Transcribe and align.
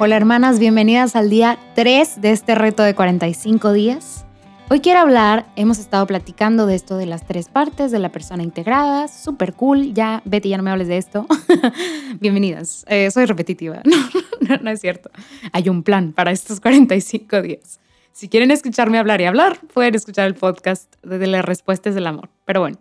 Hola 0.00 0.16
hermanas, 0.16 0.60
bienvenidas 0.60 1.16
al 1.16 1.28
día 1.28 1.58
3 1.74 2.20
de 2.20 2.30
este 2.30 2.54
reto 2.54 2.84
de 2.84 2.94
45 2.94 3.72
días. 3.72 4.24
Hoy 4.70 4.78
quiero 4.78 5.00
hablar, 5.00 5.46
hemos 5.56 5.78
estado 5.78 6.06
platicando 6.06 6.66
de 6.66 6.76
esto 6.76 6.96
de 6.98 7.06
las 7.06 7.26
tres 7.26 7.48
partes 7.48 7.90
de 7.90 7.98
la 7.98 8.10
persona 8.10 8.42
integrada, 8.42 9.08
súper 9.08 9.54
cool, 9.54 9.94
ya 9.94 10.22
Betty, 10.24 10.50
ya 10.50 10.56
no 10.56 10.62
me 10.62 10.70
hables 10.70 10.86
de 10.86 10.98
esto. 10.98 11.26
Bienvenidas, 12.20 12.84
eh, 12.86 13.10
soy 13.10 13.24
repetitiva, 13.24 13.82
no, 14.40 14.56
no, 14.58 14.70
es 14.70 14.80
cierto. 14.80 15.10
Hay 15.52 15.68
un 15.68 15.82
plan 15.82 16.12
para 16.12 16.30
estos 16.30 16.60
45 16.60 17.42
días. 17.42 17.80
Si 18.12 18.28
quieren 18.28 18.50
escucharme 18.50 18.98
hablar 18.98 19.20
y 19.20 19.24
hablar, 19.24 19.58
pueden 19.72 19.94
escuchar 19.94 20.26
el 20.26 20.34
podcast 20.34 20.94
de 21.02 21.26
las 21.26 21.44
respuestas 21.44 21.94
del 21.94 22.06
amor. 22.06 22.28
Pero 22.44 22.60
bueno, 22.60 22.78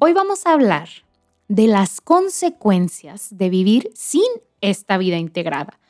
hoy 0.00 0.14
vamos 0.14 0.46
a 0.46 0.52
hablar 0.52 0.88
de 1.50 1.66
las 1.66 2.00
consecuencias 2.00 3.36
de 3.36 3.50
vivir 3.50 3.90
sin 3.92 4.22
esta 4.60 4.98
vida 4.98 5.18
integrada 5.18 5.80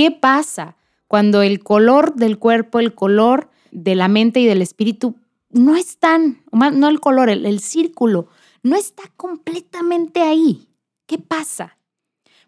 ¿Qué 0.00 0.10
pasa 0.10 0.76
cuando 1.08 1.42
el 1.42 1.62
color 1.62 2.14
del 2.14 2.38
cuerpo, 2.38 2.78
el 2.78 2.94
color 2.94 3.50
de 3.70 3.94
la 3.94 4.08
mente 4.08 4.40
y 4.40 4.46
del 4.46 4.62
espíritu 4.62 5.16
no 5.50 5.76
están, 5.76 6.42
no 6.52 6.88
el 6.88 7.00
color, 7.00 7.28
el, 7.28 7.60
círculo, 7.60 8.28
no 8.62 8.76
está 8.76 9.02
completamente 9.18 10.22
ahí? 10.22 10.68
¿Qué 11.04 11.18
pasa? 11.18 11.76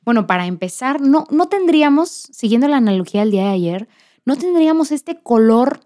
Bueno, 0.02 0.26
para 0.26 0.46
empezar, 0.46 1.02
no, 1.02 1.26
no 1.28 1.48
tendríamos, 1.48 2.08
siguiendo 2.08 2.68
la 2.68 2.78
analogía 2.78 3.20
del 3.20 3.32
día 3.32 3.44
de 3.44 3.50
ayer, 3.50 3.88
no 4.24 4.36
tendríamos 4.36 4.92
este 4.92 5.20
color, 5.20 5.80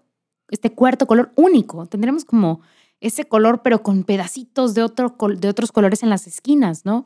este 0.49 0.71
cuarto 0.71 1.05
color 1.05 1.33
único. 1.35 1.85
Tendríamos 1.87 2.23
como 2.23 2.61
ese 3.01 3.25
color, 3.25 3.61
pero 3.63 3.83
con 3.83 4.03
pedacitos 4.03 4.73
de, 4.73 4.83
otro, 4.83 5.15
de 5.37 5.49
otros 5.49 5.71
colores 5.71 6.03
en 6.03 6.09
las 6.09 6.27
esquinas, 6.27 6.85
¿no? 6.85 7.05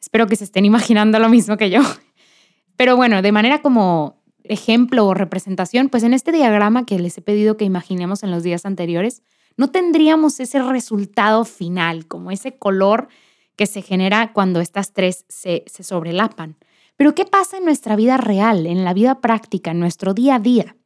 Espero 0.00 0.26
que 0.26 0.36
se 0.36 0.44
estén 0.44 0.64
imaginando 0.64 1.18
lo 1.18 1.28
mismo 1.28 1.56
que 1.56 1.70
yo. 1.70 1.80
Pero 2.76 2.96
bueno, 2.96 3.22
de 3.22 3.32
manera 3.32 3.60
como 3.60 4.22
ejemplo 4.44 5.04
o 5.06 5.14
representación, 5.14 5.88
pues 5.88 6.04
en 6.04 6.14
este 6.14 6.30
diagrama 6.30 6.86
que 6.86 6.98
les 6.98 7.18
he 7.18 7.22
pedido 7.22 7.56
que 7.56 7.64
imaginemos 7.64 8.22
en 8.22 8.30
los 8.30 8.44
días 8.44 8.64
anteriores, 8.64 9.22
no 9.56 9.70
tendríamos 9.70 10.38
ese 10.38 10.62
resultado 10.62 11.44
final, 11.44 12.06
como 12.06 12.30
ese 12.30 12.56
color 12.56 13.08
que 13.56 13.66
se 13.66 13.82
genera 13.82 14.32
cuando 14.32 14.60
estas 14.60 14.92
tres 14.92 15.24
se, 15.28 15.64
se 15.66 15.82
sobrelapan. 15.82 16.56
Pero 16.96 17.14
¿qué 17.14 17.24
pasa 17.24 17.58
en 17.58 17.64
nuestra 17.64 17.96
vida 17.96 18.16
real, 18.16 18.66
en 18.66 18.84
la 18.84 18.94
vida 18.94 19.20
práctica, 19.20 19.72
en 19.72 19.80
nuestro 19.80 20.14
día 20.14 20.36
a 20.36 20.38
día? 20.38 20.76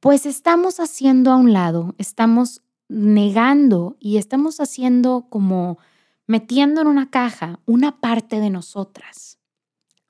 Pues 0.00 0.24
estamos 0.24 0.80
haciendo 0.80 1.30
a 1.30 1.36
un 1.36 1.52
lado, 1.52 1.94
estamos 1.98 2.62
negando 2.88 3.96
y 4.00 4.16
estamos 4.16 4.60
haciendo 4.60 5.26
como 5.28 5.78
metiendo 6.26 6.80
en 6.80 6.86
una 6.86 7.10
caja 7.10 7.60
una 7.66 8.00
parte 8.00 8.40
de 8.40 8.50
nosotras. 8.50 9.38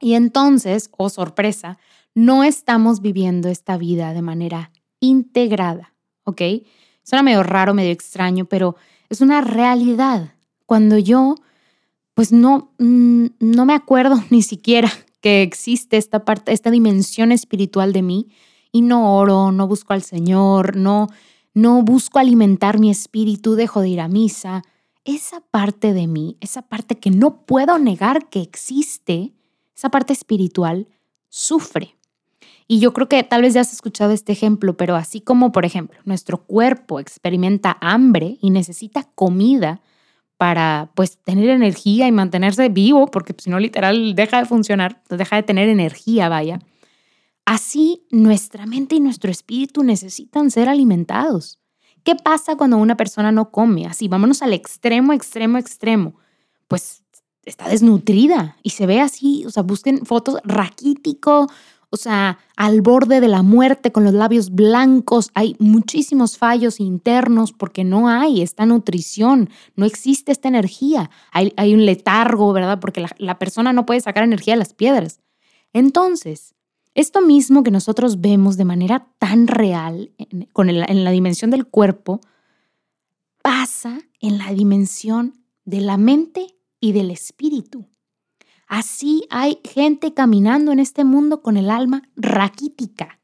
Y 0.01 0.15
entonces, 0.15 0.91
oh 0.97 1.09
sorpresa, 1.09 1.79
no 2.15 2.45
estamos 2.45 3.01
viviendo 3.01 3.49
esta 3.49 3.77
vida 3.77 4.13
de 4.13 4.23
manera 4.23 4.73
integrada, 5.01 5.95
¿ok? 6.25 6.43
Suena 7.03 7.23
medio 7.23 7.43
raro, 7.43 7.75
medio 7.75 7.93
extraño, 7.93 8.45
pero 8.45 8.77
es 9.09 9.21
una 9.21 9.41
realidad. 9.41 10.35
Cuando 10.67 10.99
yo, 10.99 11.37
pues 12.15 12.33
no, 12.33 12.73
mm, 12.79 13.27
no 13.41 13.65
me 13.65 13.75
acuerdo 13.75 14.23
ni 14.31 14.43
siquiera 14.43 14.91
que 15.21 15.43
existe 15.43 15.97
esta 15.97 16.25
parte, 16.25 16.53
esta 16.53 16.71
dimensión 16.71 17.33
espiritual 17.33 17.93
de 17.93 18.03
mí 18.03 18.29
y 18.71 18.83
no 18.83 19.17
oro, 19.17 19.51
no 19.53 19.67
busco 19.67 19.93
al 19.93 20.03
Señor, 20.03 20.77
no, 20.77 21.09
no 21.61 21.83
busco 21.83 22.19
alimentar 22.19 22.79
mi 22.79 22.91
espíritu, 22.91 23.57
dejo 23.57 23.81
de 23.81 23.89
ir 23.89 24.01
a 24.01 24.09
misa. 24.09 24.63
Esa 25.05 25.41
parte 25.41 25.93
de 25.93 26.07
mí, 26.07 26.37
esa 26.41 26.63
parte 26.63 26.97
que 26.99 27.11
no 27.11 27.47
puedo 27.47 27.79
negar 27.79 28.29
que 28.29 28.41
existe, 28.41 29.33
esa 29.75 29.89
parte 29.89 30.13
espiritual 30.13 30.87
sufre. 31.29 31.97
Y 32.69 32.79
yo 32.79 32.93
creo 32.93 33.09
que 33.09 33.23
tal 33.25 33.43
vez 33.43 33.55
ya 33.55 33.63
has 33.63 33.73
escuchado 33.73 34.13
este 34.13 34.33
ejemplo, 34.33 34.77
pero 34.77 34.95
así 34.95 35.21
como, 35.21 35.51
por 35.51 35.65
ejemplo, 35.65 35.99
nuestro 36.05 36.45
cuerpo 36.45 37.01
experimenta 37.01 37.77
hambre 37.81 38.37
y 38.41 38.51
necesita 38.51 39.05
comida 39.15 39.81
para 40.37 40.91
pues 40.95 41.19
tener 41.19 41.49
energía 41.49 42.07
y 42.07 42.13
mantenerse 42.13 42.69
vivo, 42.69 43.11
porque 43.11 43.35
pues, 43.35 43.45
si 43.45 43.51
no 43.51 43.59
literal 43.59 44.15
deja 44.15 44.39
de 44.39 44.47
funcionar, 44.47 45.03
deja 45.09 45.37
de 45.37 45.43
tener 45.43 45.69
energía, 45.69 46.29
vaya. 46.29 46.61
Así 47.49 48.07
nuestra 48.11 48.67
mente 48.67 48.97
y 48.97 49.01
nuestro 49.01 49.31
espíritu 49.31 49.83
necesitan 49.83 50.51
ser 50.51 50.69
alimentados. 50.69 51.59
¿Qué 52.05 52.15
pasa 52.15 52.57
cuando 52.57 52.77
una 52.77 52.99
persona 52.99 53.33
no 53.33 53.51
come? 53.51 53.87
Así, 53.87 54.07
vámonos 54.07 54.43
al 54.43 54.53
extremo, 54.53 55.15
extremo, 55.15 55.57
extremo. 55.57 56.17
Pues 56.69 57.05
está 57.47 57.71
desnutrida 57.71 58.59
y 58.63 58.71
se 58.71 58.85
ve 58.85 59.01
así, 59.01 59.47
o 59.47 59.51
sea, 59.51 59.63
busquen 59.63 60.05
fotos 60.05 60.41
raquítico, 60.45 61.47
o 61.89 61.97
sea, 61.97 62.39
al 62.55 62.83
borde 62.83 63.19
de 63.23 63.29
la 63.29 63.43
muerte 63.43 63.93
con 63.93 64.05
los 64.05 64.13
labios 64.13 64.51
blancos. 64.51 65.31
Hay 65.33 65.57
muchísimos 65.59 66.37
fallos 66.37 66.81
internos 66.81 67.55
porque 67.55 67.83
no 67.83 68.11
hay 68.11 68.43
esta 68.43 68.67
nutrición, 68.67 69.49
no 69.75 69.87
existe 69.87 70.33
esta 70.33 70.49
energía. 70.49 71.11
Hay, 71.33 71.73
un 71.73 71.87
letargo, 71.87 72.53
¿verdad? 72.53 72.79
Porque 72.79 73.07
la, 73.17 73.39
persona 73.39 73.73
no 73.73 73.87
puede 73.87 74.03
sacar 74.03 74.23
energía 74.23 74.53
de 74.53 74.59
las 74.59 74.75
piedras. 74.75 75.23
Entonces, 75.73 76.55
esto 76.99 77.21
mismo 77.21 77.63
que 77.63 77.71
nosotros 77.71 78.21
vemos 78.21 78.57
de 78.57 78.65
manera 78.65 79.07
tan 79.21 79.47
real 79.47 80.11
en 80.19 81.05
la 81.05 81.11
dimensión 81.13 81.53
del 81.53 81.65
cuerpo, 81.65 82.21
pasa 83.41 84.01
en 84.21 84.37
la 84.39 84.53
dimensión 84.53 85.45
de 85.65 85.81
la 85.81 85.97
mente 85.97 86.57
y 86.81 86.91
del 86.91 87.13
espíritu. 87.13 87.87
Así 88.67 89.25
hay 89.31 89.61
gente 89.63 90.13
caminando 90.13 90.73
en 90.73 90.81
este 90.81 91.05
mundo 91.05 91.41
con 91.41 91.57
el 91.57 91.71
alma 91.71 92.03
raquítica, 92.17 93.21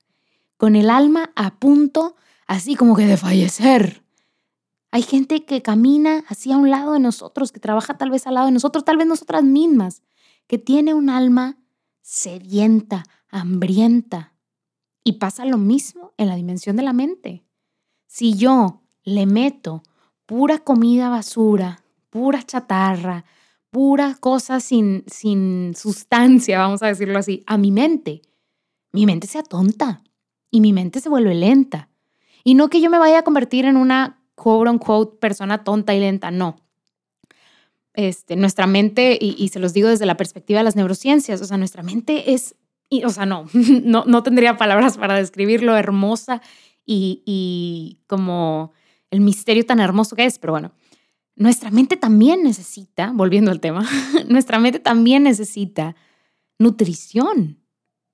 con 0.56 0.76
el 0.76 0.88
alma 0.88 1.32
a 1.34 1.58
punto 1.58 2.14
así 2.46 2.76
como 2.76 2.94
que 2.94 3.06
de 3.06 3.16
fallecer. 3.16 4.04
Hay 4.92 5.02
gente 5.02 5.44
que 5.44 5.62
camina 5.62 6.22
así 6.28 6.52
a 6.52 6.56
un 6.58 6.70
lado 6.70 6.92
de 6.92 7.00
nosotros, 7.00 7.50
que 7.50 7.58
trabaja 7.58 7.98
tal 7.98 8.10
vez 8.10 8.28
al 8.28 8.34
lado 8.34 8.46
de 8.46 8.52
nosotros, 8.52 8.84
tal 8.84 8.98
vez 8.98 9.08
nosotras 9.08 9.42
mismas, 9.42 10.02
que 10.46 10.58
tiene 10.58 10.94
un 10.94 11.10
alma 11.10 11.58
sedienta, 12.04 13.02
hambrienta. 13.30 14.34
Y 15.02 15.14
pasa 15.14 15.44
lo 15.44 15.58
mismo 15.58 16.12
en 16.18 16.28
la 16.28 16.36
dimensión 16.36 16.76
de 16.76 16.82
la 16.82 16.92
mente. 16.92 17.44
Si 18.06 18.34
yo 18.34 18.82
le 19.02 19.26
meto 19.26 19.82
pura 20.26 20.58
comida 20.58 21.08
basura, 21.08 21.82
pura 22.10 22.42
chatarra, 22.42 23.24
pura 23.70 24.16
cosa 24.20 24.60
sin, 24.60 25.04
sin 25.06 25.74
sustancia, 25.74 26.58
vamos 26.58 26.82
a 26.82 26.86
decirlo 26.86 27.18
así, 27.18 27.42
a 27.46 27.58
mi 27.58 27.70
mente. 27.70 28.22
Mi 28.92 29.06
mente 29.06 29.26
se 29.26 29.38
atonta 29.38 30.04
y 30.50 30.60
mi 30.60 30.72
mente 30.72 31.00
se 31.00 31.08
vuelve 31.08 31.34
lenta. 31.34 31.88
Y 32.44 32.54
no 32.54 32.68
que 32.68 32.80
yo 32.80 32.90
me 32.90 32.98
vaya 32.98 33.20
a 33.20 33.24
convertir 33.24 33.64
en 33.64 33.76
una 33.76 34.22
quote 34.34 34.70
unquote 34.70 35.16
persona 35.18 35.64
tonta 35.64 35.94
y 35.94 36.00
lenta, 36.00 36.30
no. 36.30 36.56
Este, 37.94 38.36
nuestra 38.36 38.66
mente, 38.66 39.16
y, 39.20 39.48
se 39.48 39.60
los 39.60 39.72
digo 39.72 39.88
desde 39.88 40.06
la 40.06 40.16
perspectiva 40.16 40.58
de 40.58 40.64
las 40.64 40.76
neurociencias, 40.76 41.40
o 41.40 41.44
sea, 41.44 41.56
nuestra 41.56 41.82
mente 41.82 42.34
es, 42.34 42.56
o 43.04 43.10
sea, 43.10 43.24
no, 43.24 43.46
no, 43.54 44.04
no 44.04 44.22
tendría 44.22 44.56
palabras 44.56 44.98
para 44.98 45.16
describirlo, 45.16 45.76
hermosa 45.76 46.42
y, 46.84 47.22
y 47.24 48.00
como 48.06 48.72
el 49.10 49.20
misterio 49.20 49.64
tan 49.64 49.78
hermoso 49.78 50.16
que 50.16 50.24
es, 50.24 50.38
pero 50.38 50.52
bueno, 50.52 50.72
nuestra 51.36 51.70
mente 51.70 51.96
también 51.96 52.42
necesita, 52.42 53.12
volviendo 53.14 53.50
al 53.50 53.60
tema, 53.60 53.88
nuestra 54.28 54.58
mente 54.58 54.78
también 54.78 55.24
necesita 55.24 55.96
nutrición. 56.58 57.58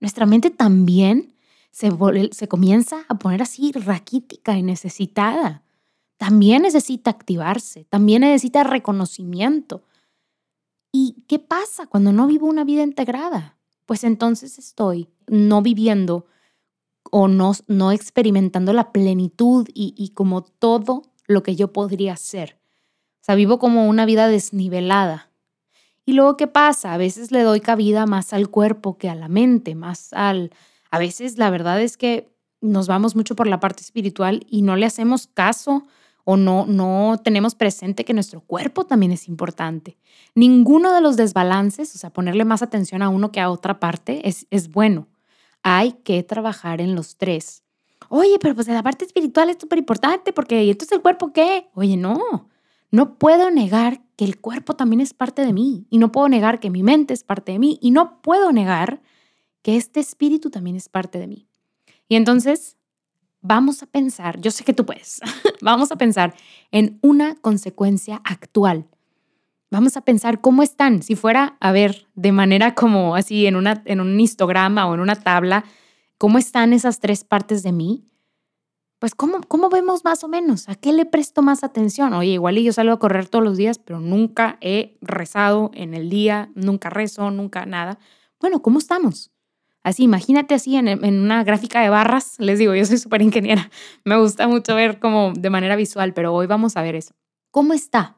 Nuestra 0.01 0.25
mente 0.25 0.51
también 0.51 1.35
se, 1.71 1.91
se 2.33 2.49
comienza 2.49 3.05
a 3.09 3.19
poner 3.19 3.43
así 3.43 3.73
raquítica 3.73 4.57
y 4.57 4.63
necesitada. 4.63 5.63
También 6.21 6.63
necesita 6.63 7.09
activarse, 7.11 7.87
también 7.87 8.21
necesita 8.21 8.63
reconocimiento. 8.63 9.85
¿Y 10.93 11.25
qué 11.27 11.39
pasa 11.39 11.87
cuando 11.87 12.13
no 12.13 12.27
vivo 12.27 12.47
una 12.47 12.63
vida 12.65 12.83
integrada? 12.83 13.57
Pues 13.87 14.05
entonces 14.05 14.59
estoy 14.59 15.09
no 15.29 15.63
viviendo 15.63 16.27
o 17.11 17.27
no, 17.27 17.53
no 17.69 17.91
experimentando 17.91 18.75
la 18.75 18.93
plenitud 18.93 19.67
y, 19.73 19.95
y 19.97 20.11
como 20.11 20.43
todo 20.43 21.05
lo 21.27 21.43
que 21.43 21.57
yo 21.57 21.73
podría 21.73 22.17
ser 22.17 22.61
o 23.21 23.23
sea, 23.23 23.35
vivo 23.35 23.59
como 23.59 23.87
una 23.87 24.07
vida 24.07 24.29
desnivelada. 24.29 25.31
Y 26.07 26.15
luego, 26.15 26.37
¿qué 26.37 26.47
pasa? 26.47 26.95
A 26.95 26.97
veces 26.97 27.31
le 27.31 27.43
doy 27.43 27.61
cabida 27.61 28.07
más 28.07 28.33
al 28.33 28.49
cuerpo 28.49 28.97
que 28.97 29.09
a 29.09 29.15
la 29.15 29.29
mente, 29.29 29.75
más 29.75 30.13
al... 30.13 30.51
A 30.91 30.99
veces 30.99 31.39
la 31.39 31.51
verdad 31.51 31.81
es 31.81 31.97
que 31.97 32.35
nos 32.61 32.89
vamos 32.89 33.15
mucho 33.15 33.37
por 33.37 33.47
la 33.47 33.61
parte 33.61 33.83
espiritual 33.83 34.45
y 34.49 34.63
no 34.63 34.77
le 34.77 34.87
hacemos 34.87 35.27
caso 35.27 35.87
o 36.25 36.37
no, 36.37 36.67
no 36.67 37.21
tenemos 37.23 37.55
presente 37.55 38.05
que 38.05 38.15
nuestro 38.15 38.41
cuerpo 38.41 38.85
también 38.85 39.13
es 39.13 39.29
importante. 39.29 39.99
Ninguno 40.35 40.93
de 40.93 41.01
los 41.01 41.17
desbalances, 41.17 41.95
o 41.95 41.99
sea, 41.99 42.11
ponerle 42.11 42.45
más 42.45 42.63
atención 42.63 43.03
a 43.03 43.09
uno 43.09 43.33
que 43.33 43.41
a 43.41 43.51
otra 43.51 43.81
parte, 43.81 44.29
es, 44.29 44.47
es 44.51 44.71
bueno. 44.71 45.09
Hay 45.63 45.93
que 46.05 46.23
trabajar 46.23 46.81
en 46.81 46.95
los 46.95 47.17
tres. 47.17 47.63
Oye, 48.09 48.39
pero 48.41 48.55
pues 48.55 48.67
la 48.69 48.83
parte 48.83 49.05
espiritual 49.05 49.51
es 49.51 49.59
súper 49.61 49.79
importante 49.79 50.33
porque 50.33 50.65
¿y 50.65 50.71
entonces 50.71 50.97
el 50.97 51.03
cuerpo 51.03 51.33
qué? 51.33 51.69
Oye, 51.75 51.97
no. 51.97 52.49
No 52.91 53.19
puedo 53.19 53.51
negar 53.51 54.03
que 54.17 54.25
el 54.25 54.41
cuerpo 54.41 54.75
también 54.75 55.01
es 55.01 55.15
parte 55.15 55.45
de 55.45 55.53
mí 55.53 55.87
y 55.91 55.99
no 55.99 56.11
puedo 56.11 56.29
negar 56.29 56.59
que 56.59 56.71
mi 56.71 56.83
mente 56.83 57.15
es 57.15 57.23
parte 57.23 57.53
de 57.53 57.59
mí 57.59 57.79
y 57.81 57.93
no 57.93 58.21
puedo 58.21 58.53
negar 58.53 59.01
que 59.63 59.77
este 59.77 60.01
espíritu 60.01 60.51
también 60.51 60.77
es 60.77 60.89
parte 60.89 61.19
de 61.19 61.29
mí. 61.29 61.47
Y 62.09 62.17
entonces 62.17 62.77
vamos 63.41 63.83
a 63.83 63.87
pensar, 63.87 64.41
yo 64.41 64.51
sé 64.51 64.65
que 64.65 64.73
tú 64.73 64.85
puedes, 64.87 65.21
vamos 65.61 65.93
a 65.93 65.97
pensar 65.97 66.35
en 66.71 66.99
una 67.03 67.35
consecuencia 67.37 68.21
actual. 68.25 68.87
Vamos 69.73 69.97
a 69.97 70.01
pensar 70.01 70.41
cómo 70.41 70.65
están, 70.65 71.03
si 71.03 71.15
fuera 71.15 71.57
a 71.61 71.71
ver 71.71 72.09
de 72.15 72.33
manera 72.33 72.75
como 72.75 73.15
así 73.15 73.47
en, 73.47 73.55
una, 73.55 73.83
en 73.85 74.01
un 74.01 74.19
histograma 74.19 74.89
o 74.89 74.95
en 74.95 75.01
una 75.01 75.15
tabla, 75.15 75.65
cómo 76.19 76.39
están 76.39 76.73
esas 76.73 76.99
tres 76.99 77.23
partes 77.23 77.63
de 77.63 77.71
mí 77.71 78.11
pues 79.01 79.15
¿cómo, 79.15 79.41
¿cómo 79.49 79.71
vemos 79.71 80.05
más 80.05 80.23
o 80.25 80.29
menos? 80.29 80.69
¿A 80.69 80.75
qué 80.75 80.93
le 80.93 81.07
presto 81.07 81.41
más 81.41 81.65
atención? 81.65 82.13
Oye, 82.13 82.33
igual 82.33 82.59
y 82.59 82.65
yo 82.65 82.73
salgo 82.75 82.93
a 82.93 82.99
correr 82.99 83.27
todos 83.29 83.43
los 83.43 83.57
días, 83.57 83.79
pero 83.79 83.99
nunca 83.99 84.59
he 84.61 84.99
rezado 85.01 85.71
en 85.73 85.95
el 85.95 86.11
día, 86.11 86.51
nunca 86.55 86.91
rezo, 86.91 87.31
nunca 87.31 87.65
nada. 87.65 87.99
Bueno, 88.39 88.61
¿cómo 88.61 88.79
estamos? 88.79 89.33
Así, 89.83 90.05
imagínate 90.05 90.55
así 90.55 90.77
en, 90.77 90.89
una 91.03 91.43
gráfica 91.45 91.81
de 91.81 91.89
barras. 91.89 92.35
Les 92.39 92.59
digo, 92.59 92.75
yo 92.75 92.85
soy 92.85 92.99
súper 92.99 93.23
ingeniera. 93.23 93.71
Me 94.05 94.19
gusta 94.19 94.47
mucho 94.47 94.75
ver 94.75 94.99
como 94.99 95.33
de 95.35 95.51
manera 95.51 95.77
visual, 95.77 96.13
pero 96.13 96.35
hoy 96.35 96.47
vamos 96.47 96.77
a 96.77 96.83
ver 96.83 96.95
eso. 96.95 97.15
¿Cómo 97.51 97.73
está 97.73 98.17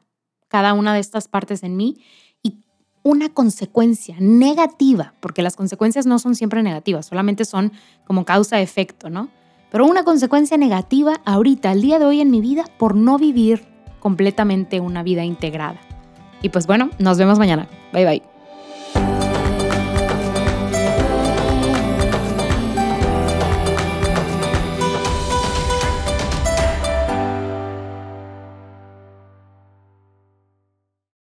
cada 0.49 0.73
una 0.73 0.93
de 0.93 0.99
estas 0.99 1.27
partes 1.27 1.63
en 1.63 1.77
mí? 1.77 2.03
Y 2.41 2.59
una 3.01 3.29
consecuencia 3.29 4.15
negativa, 4.19 5.13
porque 5.19 5.41
las 5.41 5.55
consecuencias 5.55 6.05
no 6.05 6.19
son 6.19 6.35
siempre 6.35 6.63
negativas, 6.63 7.05
solamente 7.05 7.45
son 7.45 7.71
como 8.05 8.25
causa-efecto, 8.25 9.09
¿no? 9.09 9.29
pero 9.73 9.87
una 9.87 10.03
consecuencia 10.03 10.55
negativa 10.55 11.19
ahorita, 11.25 11.71
al 11.71 11.81
día 11.81 11.97
de 11.97 12.05
hoy 12.05 12.21
en 12.21 12.29
mi 12.29 12.41
vida, 12.41 12.63
por 12.77 12.95
no 12.95 13.17
vivir 13.17 13.65
completamente 13.99 14.79
una 14.79 15.01
vida 15.01 15.25
integrada. 15.25 15.81
Y 16.43 16.49
pues 16.49 16.67
bueno, 16.67 16.91
nos 16.99 17.17
vemos 17.17 17.39
mañana. 17.39 17.67
Bye 17.91 18.05
bye. 18.05 18.32